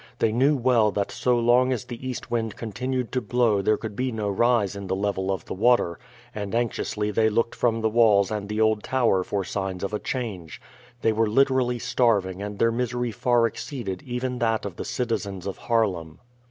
They 0.17 0.31
knew 0.31 0.55
well 0.57 0.89
that 0.93 1.11
so 1.11 1.37
long 1.37 1.71
as 1.71 1.85
the 1.85 2.07
east 2.09 2.31
wind 2.31 2.55
continued 2.55 3.11
to 3.11 3.21
blow 3.21 3.61
there 3.61 3.77
could 3.77 3.95
be 3.95 4.11
no 4.11 4.29
rise 4.31 4.75
in 4.75 4.87
the 4.87 4.95
level 4.95 5.31
of 5.31 5.45
the 5.45 5.53
water, 5.53 5.99
and 6.33 6.55
anxiously 6.55 7.11
they 7.11 7.29
looked 7.29 7.53
from 7.53 7.81
the 7.81 7.87
walls 7.89 8.31
and 8.31 8.49
the 8.49 8.59
old 8.59 8.81
tower 8.81 9.23
for 9.23 9.43
signs 9.43 9.83
of 9.83 9.93
a 9.93 9.99
change. 9.99 10.59
They 11.03 11.13
were 11.13 11.29
literally 11.29 11.77
starving, 11.77 12.41
and 12.41 12.57
their 12.57 12.71
misery 12.71 13.11
far 13.11 13.45
exceeded 13.45 14.01
even 14.01 14.39
that 14.39 14.65
of 14.65 14.75
the 14.77 14.85
citizens 14.85 15.45
of 15.45 15.57
Haarlem. 15.59 16.17